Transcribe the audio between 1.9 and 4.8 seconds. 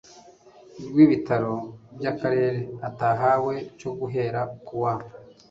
by akarere atahawe cyo guhera ku